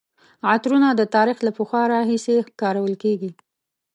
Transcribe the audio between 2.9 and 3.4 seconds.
کیږي.